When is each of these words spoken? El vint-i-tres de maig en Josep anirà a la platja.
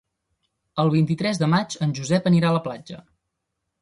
El 0.83 0.87
vint-i-tres 0.95 1.41
de 1.43 1.49
maig 1.53 1.77
en 1.87 1.93
Josep 1.99 2.31
anirà 2.33 2.51
a 2.51 2.57
la 2.59 2.67
platja. 2.69 3.03